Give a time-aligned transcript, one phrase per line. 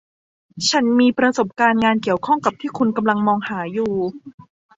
[0.69, 3.93] ฉันมีประสบการณ์งานเกี่ยวข้องกับที่คุณกำลังมองหาอยู่